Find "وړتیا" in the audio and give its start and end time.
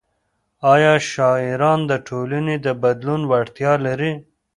3.31-3.73